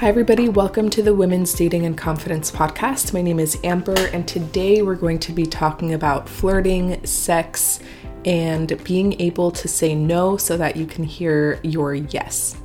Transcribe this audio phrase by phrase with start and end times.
[0.00, 0.48] Hi, everybody.
[0.48, 3.12] Welcome to the Women's Dating and Confidence Podcast.
[3.12, 7.80] My name is Amber, and today we're going to be talking about flirting, sex,
[8.24, 12.56] and being able to say no so that you can hear your yes.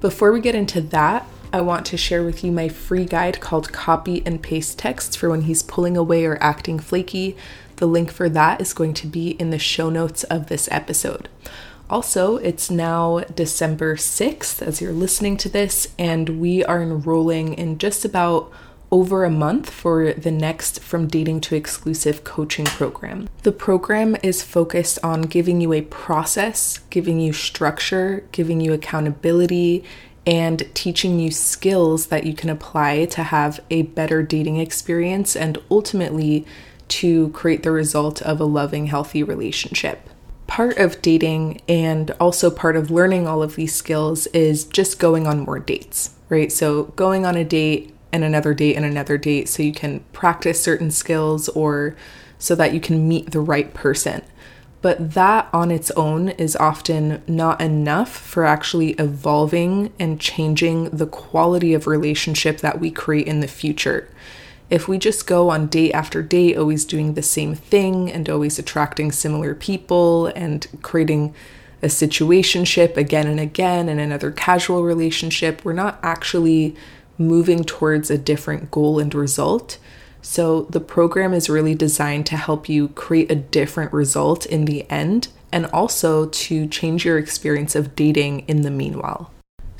[0.00, 3.72] Before we get into that, I want to share with you my free guide called
[3.72, 7.36] Copy and Paste Texts for when he's pulling away or acting flaky.
[7.76, 11.28] The link for that is going to be in the show notes of this episode.
[11.90, 17.78] Also, it's now December 6th as you're listening to this, and we are enrolling in
[17.78, 18.52] just about
[18.92, 23.28] over a month for the next From Dating to Exclusive coaching program.
[23.42, 29.82] The program is focused on giving you a process, giving you structure, giving you accountability,
[30.24, 35.58] and teaching you skills that you can apply to have a better dating experience and
[35.72, 36.46] ultimately
[36.86, 40.08] to create the result of a loving, healthy relationship
[40.50, 45.24] part of dating and also part of learning all of these skills is just going
[45.24, 46.50] on more dates, right?
[46.50, 50.60] So, going on a date and another date and another date so you can practice
[50.60, 51.94] certain skills or
[52.40, 54.22] so that you can meet the right person.
[54.82, 61.06] But that on its own is often not enough for actually evolving and changing the
[61.06, 64.08] quality of relationship that we create in the future.
[64.70, 68.56] If we just go on day after day, always doing the same thing and always
[68.56, 71.34] attracting similar people and creating
[71.82, 76.76] a situationship again and again and another casual relationship, we're not actually
[77.18, 79.78] moving towards a different goal and result.
[80.22, 84.88] So the program is really designed to help you create a different result in the
[84.88, 89.32] end and also to change your experience of dating in the meanwhile.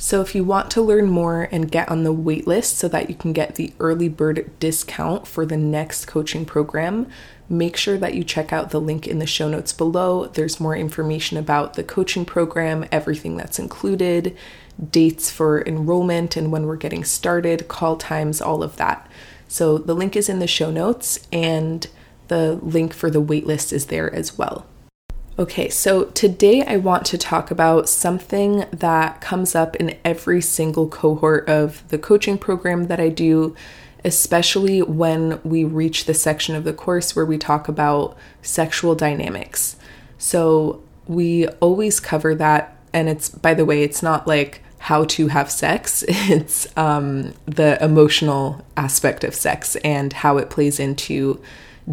[0.03, 3.15] So, if you want to learn more and get on the waitlist so that you
[3.15, 7.07] can get the early bird discount for the next coaching program,
[7.51, 10.25] make sure that you check out the link in the show notes below.
[10.25, 14.35] There's more information about the coaching program, everything that's included,
[14.91, 19.07] dates for enrollment and when we're getting started, call times, all of that.
[19.49, 21.87] So, the link is in the show notes, and
[22.29, 24.67] the link for the waitlist is there as well.
[25.41, 30.87] Okay, so today I want to talk about something that comes up in every single
[30.87, 33.57] cohort of the coaching program that I do,
[34.05, 39.77] especially when we reach the section of the course where we talk about sexual dynamics.
[40.19, 45.29] So we always cover that, and it's, by the way, it's not like how to
[45.29, 51.41] have sex, it's um, the emotional aspect of sex and how it plays into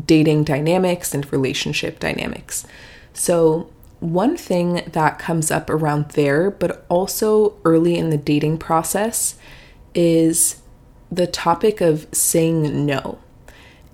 [0.06, 2.68] dating dynamics and relationship dynamics.
[3.17, 9.39] So, one thing that comes up around there, but also early in the dating process,
[9.95, 10.61] is
[11.11, 13.17] the topic of saying no.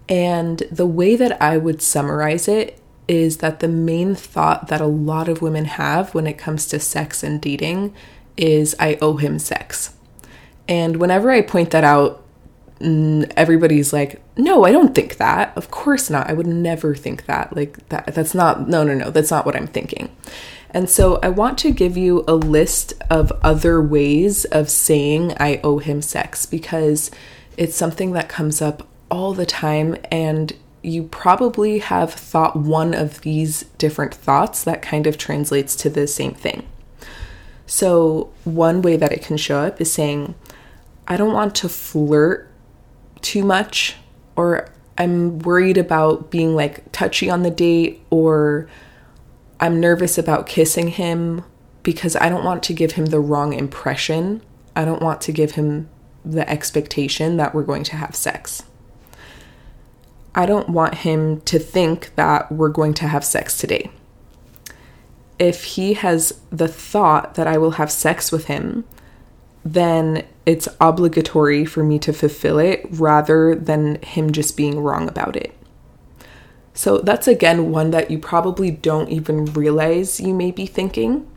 [0.09, 4.85] And the way that I would summarize it is that the main thought that a
[4.85, 7.95] lot of women have when it comes to sex and dating
[8.35, 9.95] is, I owe him sex.
[10.67, 12.22] And whenever I point that out,
[12.83, 15.55] everybody's like, no, I don't think that.
[15.55, 16.29] Of course not.
[16.29, 17.55] I would never think that.
[17.55, 20.15] Like that that's not no no no, that's not what I'm thinking.
[20.71, 25.61] And so I want to give you a list of other ways of saying I
[25.63, 27.11] owe him sex because
[27.57, 33.21] it's something that comes up all the time and you probably have thought one of
[33.21, 36.67] these different thoughts that kind of translates to the same thing.
[37.65, 40.35] So, one way that it can show up is saying,
[41.07, 42.49] I don't want to flirt
[43.23, 43.95] too much
[44.35, 48.67] or I'm worried about being like touchy on the date or
[49.59, 51.43] I'm nervous about kissing him
[51.83, 54.41] because I don't want to give him the wrong impression.
[54.75, 55.89] I don't want to give him
[56.25, 58.63] the expectation that we're going to have sex.
[60.35, 63.91] I don't want him to think that we're going to have sex today.
[65.37, 68.85] If he has the thought that I will have sex with him,
[69.65, 75.35] then it's obligatory for me to fulfill it rather than him just being wrong about
[75.35, 75.55] it.
[76.73, 81.29] So that's again one that you probably don't even realize you may be thinking.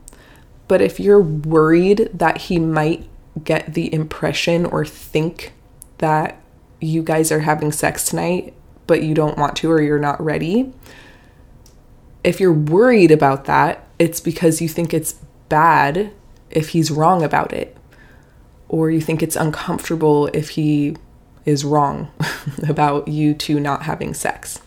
[0.67, 3.07] But if you're worried that he might
[3.43, 5.53] get the impression or think
[5.99, 6.41] that
[6.81, 8.53] you guys are having sex tonight,
[8.87, 10.73] but you don't want to or you're not ready,
[12.23, 15.13] if you're worried about that, it's because you think it's
[15.47, 16.11] bad
[16.49, 17.76] if he's wrong about it
[18.69, 20.95] or you think it's uncomfortable if he
[21.45, 22.11] is wrong
[22.67, 24.61] about you two not having sex.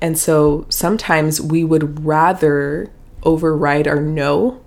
[0.00, 2.90] And so sometimes we would rather
[3.24, 4.60] override our no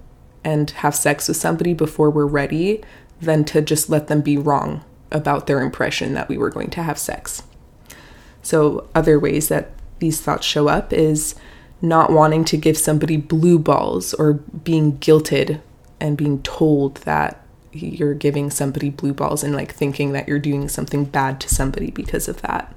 [0.43, 2.83] and have sex with somebody before we're ready
[3.21, 6.83] than to just let them be wrong about their impression that we were going to
[6.83, 7.43] have sex.
[8.41, 11.35] So, other ways that these thoughts show up is
[11.81, 15.61] not wanting to give somebody blue balls or being guilted
[15.99, 20.67] and being told that you're giving somebody blue balls and like thinking that you're doing
[20.67, 22.73] something bad to somebody because of that.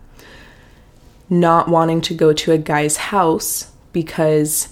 [1.28, 4.68] Not wanting to go to a guy's house because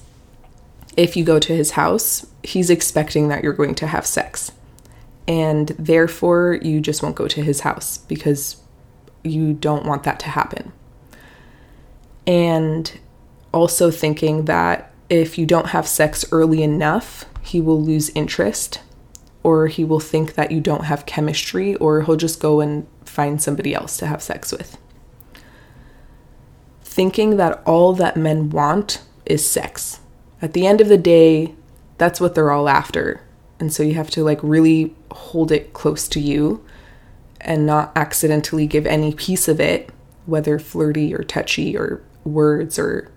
[0.96, 4.52] if you go to his house, he's expecting that you're going to have sex.
[5.26, 8.56] And therefore, you just won't go to his house because
[9.22, 10.72] you don't want that to happen.
[12.26, 12.98] And
[13.52, 18.80] also thinking that if you don't have sex early enough, he will lose interest
[19.42, 23.42] or he will think that you don't have chemistry or he'll just go and find
[23.42, 24.78] somebody else to have sex with.
[26.82, 30.00] Thinking that all that men want is sex.
[30.40, 31.54] At the end of the day,
[31.98, 33.22] that's what they're all after.
[33.58, 36.64] And so you have to like really hold it close to you
[37.40, 39.90] and not accidentally give any piece of it,
[40.26, 43.10] whether flirty or touchy or words or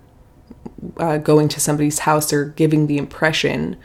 [0.98, 3.76] uh, going to somebody's house or giving the impression,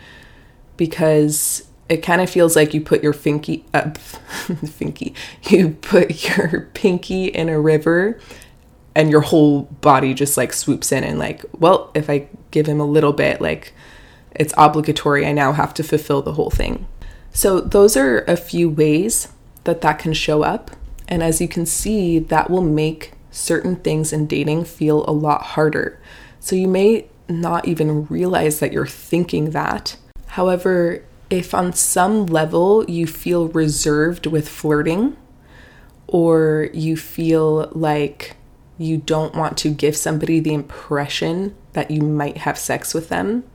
[0.78, 3.82] because it kind of feels like you put your finky, uh,
[4.64, 5.14] finky,
[5.50, 8.18] you put your pinky in a river
[8.96, 12.80] and your whole body just like swoops in and like, well, if I give him
[12.80, 13.74] a little bit, like
[14.32, 15.26] it's obligatory.
[15.26, 16.88] I now have to fulfill the whole thing.
[17.34, 19.28] So, those are a few ways
[19.66, 20.72] that that can show up.
[21.10, 25.42] And as you can see, that will make certain things in dating feel a lot
[25.42, 26.00] harder.
[26.40, 29.98] So, you may not even realize that you're thinking that.
[30.28, 35.16] However, if on some level you feel reserved with flirting,
[36.08, 38.36] or you feel like
[38.78, 43.46] you don't want to give somebody the impression that you might have sex with them,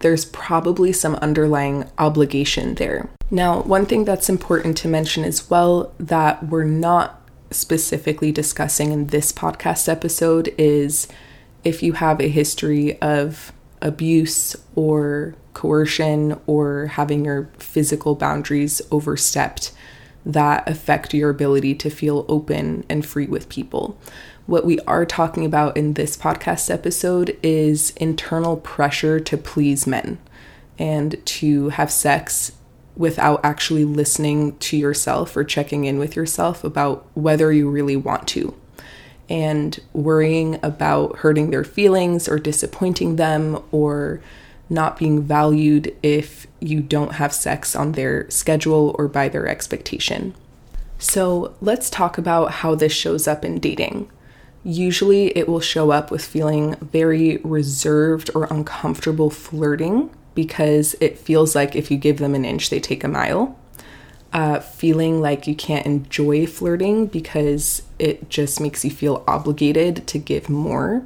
[0.00, 3.08] there's probably some underlying obligation there.
[3.30, 9.06] Now, one thing that's important to mention as well that we're not specifically discussing in
[9.06, 11.08] this podcast episode is
[11.62, 13.52] if you have a history of
[13.84, 19.72] abuse or coercion or having your physical boundaries overstepped
[20.26, 23.98] that affect your ability to feel open and free with people.
[24.46, 30.18] What we are talking about in this podcast episode is internal pressure to please men
[30.78, 32.52] and to have sex
[32.96, 38.26] without actually listening to yourself or checking in with yourself about whether you really want
[38.28, 38.54] to.
[39.28, 44.20] And worrying about hurting their feelings or disappointing them or
[44.70, 50.34] not being valued if you don't have sex on their schedule or by their expectation.
[50.98, 54.10] So, let's talk about how this shows up in dating.
[54.62, 61.54] Usually, it will show up with feeling very reserved or uncomfortable flirting because it feels
[61.54, 63.58] like if you give them an inch, they take a mile.
[64.34, 70.18] Uh, feeling like you can't enjoy flirting because it just makes you feel obligated to
[70.18, 71.04] give more.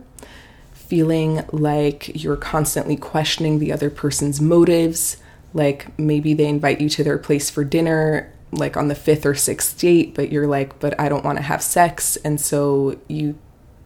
[0.72, 5.18] Feeling like you're constantly questioning the other person's motives,
[5.52, 9.34] like maybe they invite you to their place for dinner like on the fifth or
[9.34, 12.16] sixth date, but you're like, but I don't want to have sex.
[12.16, 13.38] And so you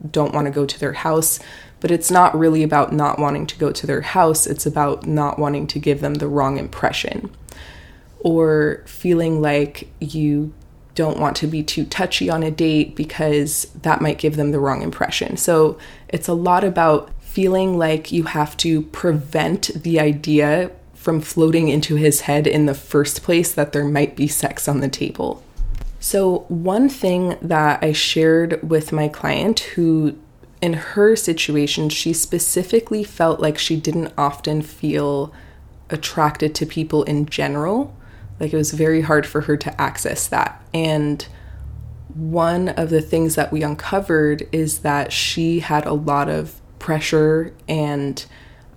[0.09, 1.41] don't want to go to their house.
[1.81, 5.37] But it's not really about not wanting to go to their house, it's about not
[5.37, 7.31] wanting to give them the wrong impression.
[8.24, 10.52] Or feeling like you
[10.94, 14.60] don't want to be too touchy on a date because that might give them the
[14.60, 15.36] wrong impression.
[15.36, 15.78] So
[16.08, 21.96] it's a lot about feeling like you have to prevent the idea from floating into
[21.96, 25.43] his head in the first place that there might be sex on the table.
[25.98, 30.19] So, one thing that I shared with my client who,
[30.60, 35.32] in her situation, she specifically felt like she didn't often feel
[35.91, 37.96] attracted to people in general.
[38.43, 40.61] Like it was very hard for her to access that.
[40.75, 41.25] And
[42.13, 47.55] one of the things that we uncovered is that she had a lot of pressure
[47.69, 48.27] and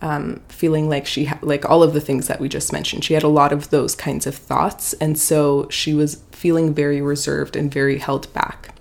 [0.02, 3.04] um, feeling like she had like all of the things that we just mentioned.
[3.04, 7.02] She had a lot of those kinds of thoughts, and so she was feeling very
[7.02, 8.76] reserved and very held back.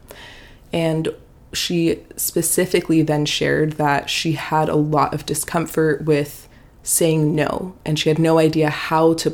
[0.70, 1.08] And
[1.54, 6.46] she specifically then shared that she had a lot of discomfort with
[6.82, 9.30] saying no, and she had no idea how to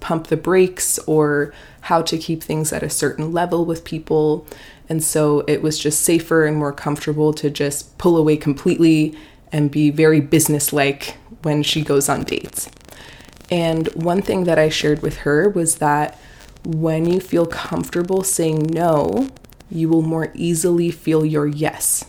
[0.00, 1.52] pump the brakes or
[1.82, 4.46] how to keep things at a certain level with people.
[4.88, 9.16] And so it was just safer and more comfortable to just pull away completely
[9.52, 12.68] and be very businesslike when she goes on dates.
[13.50, 16.18] And one thing that I shared with her was that
[16.64, 19.28] when you feel comfortable saying no,
[19.70, 22.06] you will more easily feel your yes.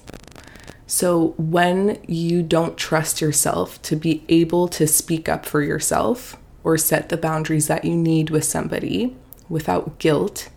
[0.88, 6.77] So, when you don't trust yourself to be able to speak up for yourself or
[6.77, 9.15] set the boundaries that you need with somebody
[9.48, 10.50] without guilt,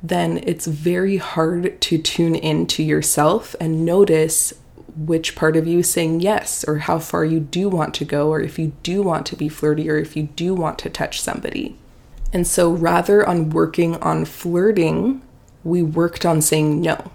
[0.00, 4.54] then it's very hard to tune into yourself and notice
[4.96, 8.28] which part of you is saying yes, or how far you do want to go,
[8.28, 11.20] or if you do want to be flirty, or if you do want to touch
[11.20, 11.76] somebody.
[12.32, 15.22] And so rather on working on flirting,
[15.64, 17.10] we worked on saying no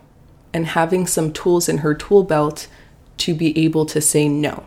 [0.54, 2.68] and having some tools in her tool belt
[3.18, 4.66] to be able to say no.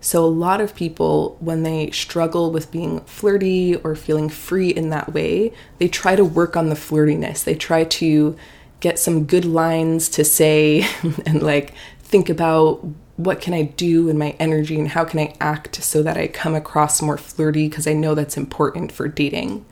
[0.00, 4.90] So, a lot of people, when they struggle with being flirty or feeling free in
[4.90, 7.42] that way, they try to work on the flirtiness.
[7.42, 8.36] They try to
[8.80, 10.86] get some good lines to say
[11.26, 12.84] and like think about
[13.16, 16.28] what can I do in my energy and how can I act so that I
[16.28, 19.66] come across more flirty because I know that's important for dating.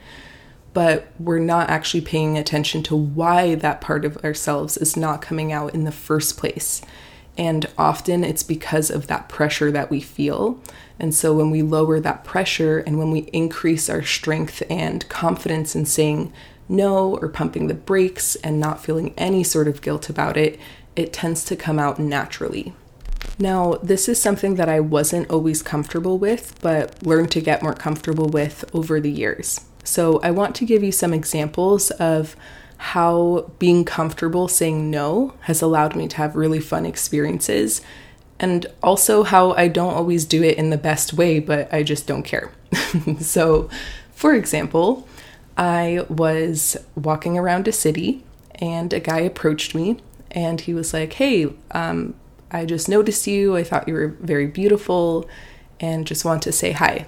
[0.72, 5.52] But we're not actually paying attention to why that part of ourselves is not coming
[5.52, 6.82] out in the first place.
[7.38, 10.60] And often it's because of that pressure that we feel.
[10.98, 15.74] And so when we lower that pressure and when we increase our strength and confidence
[15.74, 16.32] in saying
[16.68, 20.58] no or pumping the brakes and not feeling any sort of guilt about it,
[20.96, 22.72] it tends to come out naturally.
[23.38, 27.74] Now, this is something that I wasn't always comfortable with, but learned to get more
[27.74, 29.60] comfortable with over the years.
[29.84, 32.34] So, I want to give you some examples of
[32.78, 37.80] how being comfortable saying no has allowed me to have really fun experiences,
[38.38, 42.06] and also how I don't always do it in the best way, but I just
[42.06, 42.52] don't care.
[43.20, 43.70] so,
[44.12, 45.08] for example,
[45.56, 48.24] I was walking around a city
[48.56, 49.98] and a guy approached me
[50.30, 52.14] and he was like, Hey, um,
[52.50, 53.56] I just noticed you.
[53.56, 55.28] I thought you were very beautiful
[55.80, 57.06] and just want to say hi.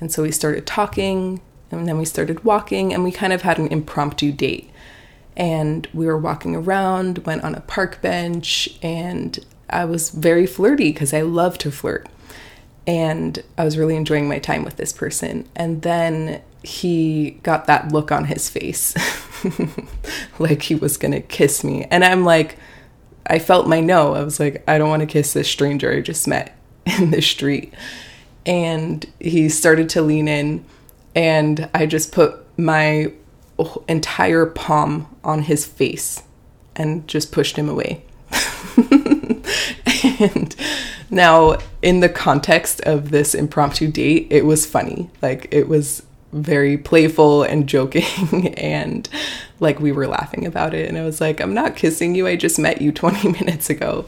[0.00, 1.40] And so we started talking
[1.70, 4.70] and then we started walking and we kind of had an impromptu date
[5.36, 10.92] and we were walking around, went on a park bench, and I was very flirty
[10.92, 12.08] because I love to flirt.
[12.86, 15.48] And I was really enjoying my time with this person.
[15.54, 18.94] And then he got that look on his face
[20.38, 21.84] like he was gonna kiss me.
[21.84, 22.58] And I'm like,
[23.26, 24.14] I felt my no.
[24.14, 26.56] I was like, I don't wanna kiss this stranger I just met
[26.98, 27.72] in the street.
[28.44, 30.64] And he started to lean in,
[31.14, 33.12] and I just put my
[33.62, 36.22] Oh, entire palm on his face
[36.74, 38.02] and just pushed him away.
[40.18, 40.56] and
[41.10, 45.10] now, in the context of this impromptu date, it was funny.
[45.20, 46.02] Like, it was
[46.32, 49.06] very playful and joking, and
[49.58, 50.88] like we were laughing about it.
[50.88, 52.26] And I was like, I'm not kissing you.
[52.26, 54.06] I just met you 20 minutes ago.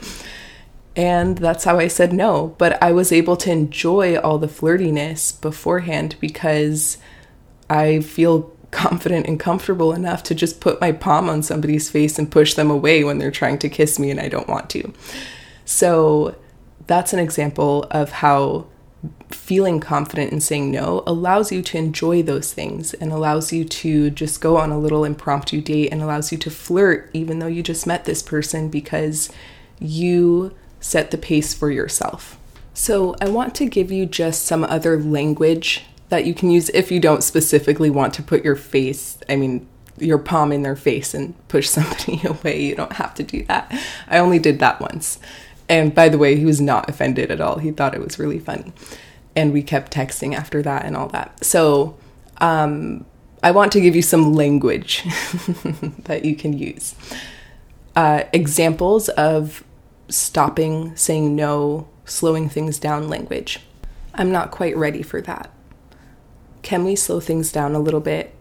[0.97, 2.54] And that's how I said no.
[2.56, 6.97] But I was able to enjoy all the flirtiness beforehand because
[7.68, 12.31] I feel confident and comfortable enough to just put my palm on somebody's face and
[12.31, 14.93] push them away when they're trying to kiss me and I don't want to.
[15.64, 16.35] So
[16.87, 18.67] that's an example of how
[19.31, 24.11] feeling confident in saying no allows you to enjoy those things and allows you to
[24.11, 27.62] just go on a little impromptu date and allows you to flirt even though you
[27.62, 29.31] just met this person because
[29.79, 32.38] you set the pace for yourself.
[32.75, 36.92] So, I want to give you just some other language that you can use if
[36.92, 39.66] you don't specifically want to put your face, I mean,
[39.97, 42.61] your palm in their face and push somebody away.
[42.61, 43.73] You don't have to do that.
[44.09, 45.19] I only did that once.
[45.71, 47.61] And by the way, he was not offended at all.
[47.61, 48.75] He thought it was really funny.
[49.35, 51.42] And we kept texting after that and all that.
[51.42, 51.97] So,
[52.42, 53.07] um,
[53.42, 55.04] I want to give you some language
[56.04, 56.95] that you can use.
[57.97, 59.64] Uh, examples of
[60.11, 63.61] stopping, saying no, slowing things down language.
[64.14, 65.50] I'm not quite ready for that.
[66.62, 68.35] Can we slow things down a little bit?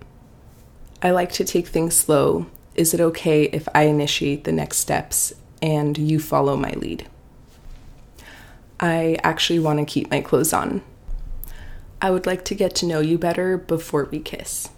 [1.02, 2.46] I like to take things slow.
[2.76, 7.08] Is it okay if I initiate the next steps and you follow my lead?
[8.80, 10.82] I actually want to keep my clothes on.
[12.02, 14.70] I would like to get to know you better before we kiss.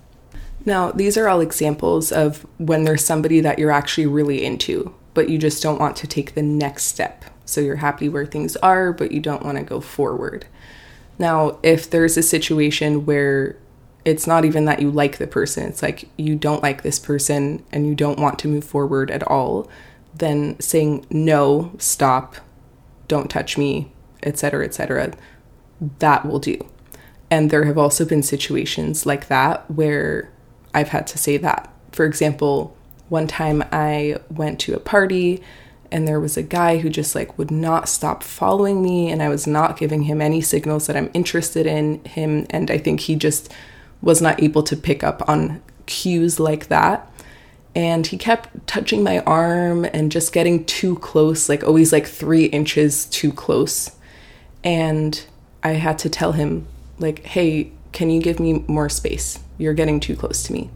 [0.65, 5.29] Now, these are all examples of when there's somebody that you're actually really into, but
[5.29, 7.25] you just don't want to take the next step.
[7.45, 10.45] So you're happy where things are, but you don't want to go forward.
[11.19, 13.57] Now, if there's a situation where
[14.05, 17.63] it's not even that you like the person, it's like you don't like this person
[17.71, 19.69] and you don't want to move forward at all,
[20.13, 22.35] then saying no, stop,
[23.07, 23.91] don't touch me,
[24.23, 25.13] etc., etc.,
[25.99, 26.57] that will do.
[27.31, 30.31] And there have also been situations like that where
[30.73, 31.73] I've had to say that.
[31.91, 32.75] For example,
[33.09, 35.41] one time I went to a party
[35.93, 39.29] and there was a guy who just like would not stop following me and I
[39.29, 43.15] was not giving him any signals that I'm interested in him and I think he
[43.15, 43.53] just
[44.01, 47.09] was not able to pick up on cues like that.
[47.75, 52.45] And he kept touching my arm and just getting too close like always like 3
[52.45, 53.91] inches too close.
[54.63, 55.23] And
[55.61, 56.65] I had to tell him
[56.97, 59.37] like hey can you give me more space?
[59.59, 60.71] You're getting too close to me.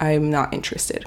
[0.00, 1.06] I'm not interested.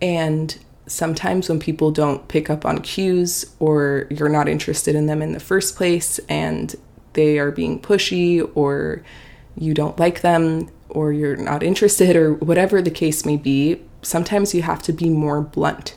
[0.00, 0.56] And
[0.88, 5.32] sometimes when people don't pick up on cues or you're not interested in them in
[5.32, 6.74] the first place and
[7.12, 9.02] they are being pushy or
[9.56, 14.54] you don't like them, or you're not interested or whatever the case may be, sometimes
[14.54, 15.96] you have to be more blunt.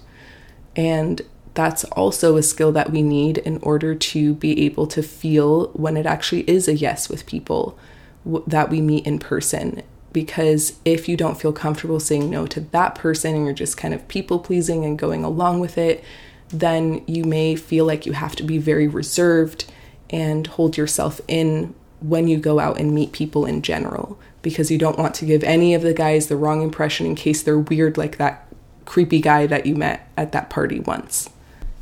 [0.76, 1.22] And
[1.54, 5.98] that's also a skill that we need in order to be able to feel when
[5.98, 7.78] it actually is a yes with people
[8.48, 9.82] that we meet in person.
[10.12, 13.94] Because if you don't feel comfortable saying no to that person and you're just kind
[13.94, 16.04] of people pleasing and going along with it,
[16.50, 19.72] then you may feel like you have to be very reserved
[20.10, 24.78] and hold yourself in when you go out and meet people in general because you
[24.78, 27.98] don't want to give any of the guys the wrong impression in case they're weird
[27.98, 28.48] like that
[28.86, 31.30] creepy guy that you met at that party once.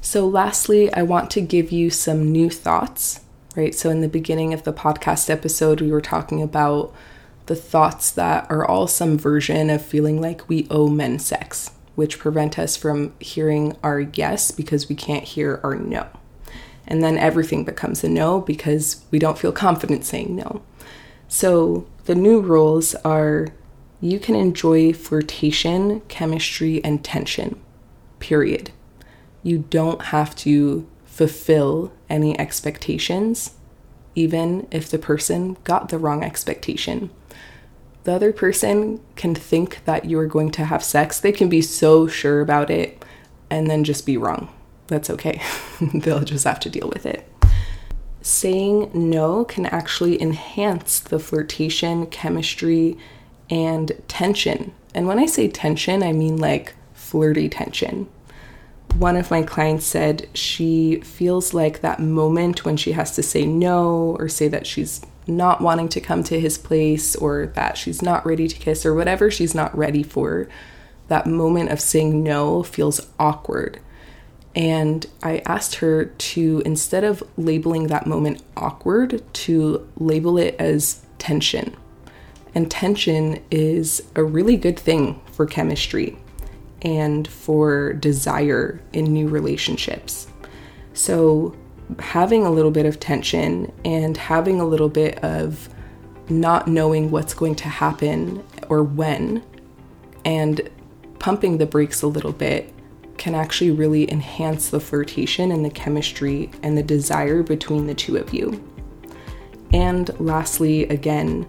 [0.02, 3.22] So, lastly, I want to give you some new thoughts,
[3.56, 3.76] right?
[3.76, 6.94] So, in the beginning of the podcast episode, we were talking about
[7.50, 12.18] the thoughts that are all some version of feeling like we owe men sex, which
[12.18, 16.08] prevent us from hearing our yes because we can't hear our no.
[16.88, 20.62] And then everything becomes a no because we don't feel confident saying no.
[21.28, 23.50] So, the new rules are
[24.00, 27.60] you can enjoy flirtation, chemistry, and tension,
[28.20, 28.72] period
[29.44, 33.56] you don't have to fulfill any expectations,
[34.16, 37.10] even if the person got the wrong expectation.
[38.04, 41.62] The other person can think that you are going to have sex, they can be
[41.62, 43.04] so sure about it
[43.50, 44.54] and then just be wrong.
[44.88, 45.42] That's okay.
[45.94, 47.28] They'll just have to deal with it.
[48.22, 52.98] Saying no can actually enhance the flirtation, chemistry,
[53.50, 54.74] and tension.
[54.94, 58.08] And when I say tension, I mean like flirty tension
[58.96, 63.46] one of my clients said she feels like that moment when she has to say
[63.46, 68.02] no or say that she's not wanting to come to his place or that she's
[68.02, 70.50] not ready to kiss or whatever she's not ready for,
[71.08, 73.80] that moment of saying no feels awkward.
[74.56, 81.02] And I asked her to, instead of labeling that moment awkward, to label it as
[81.18, 81.76] tension.
[82.56, 86.18] And tension is a really good thing for chemistry
[86.82, 90.28] and for desire in new relationships.
[90.94, 91.56] So,
[91.98, 95.70] having a little bit of tension and having a little bit of
[96.30, 99.44] not knowing what's going to happen or when,
[100.26, 100.70] and
[101.18, 102.74] pumping the brakes a little bit
[103.18, 108.16] can actually really enhance the flirtation and the chemistry and the desire between the two
[108.16, 108.64] of you.
[109.74, 111.44] And lastly, again,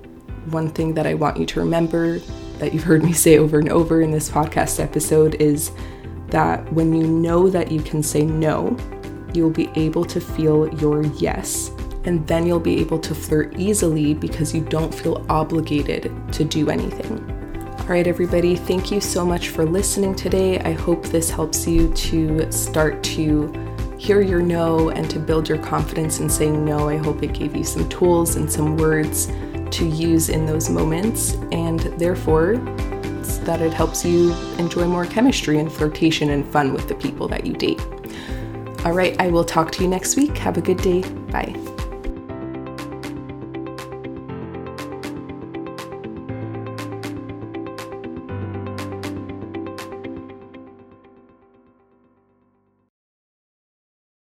[0.46, 2.18] one thing that I want you to remember
[2.58, 5.70] that you've heard me say over and over in this podcast episode is
[6.28, 8.76] that when you know that you can say no,
[9.34, 11.70] you'll be able to feel your yes.
[12.04, 16.70] And then you'll be able to flirt easily because you don't feel obligated to do
[16.70, 17.18] anything.
[17.78, 20.60] All right, everybody, thank you so much for listening today.
[20.60, 23.52] I hope this helps you to start to
[23.98, 26.88] hear your no and to build your confidence in saying no.
[26.88, 29.26] I hope it gave you some tools and some words
[29.72, 32.56] to use in those moments, and therefore,
[33.44, 37.46] that it helps you enjoy more chemistry and flirtation and fun with the people that
[37.46, 37.80] you date.
[38.84, 40.36] All right, I will talk to you next week.
[40.38, 41.02] Have a good day.
[41.30, 41.54] Bye.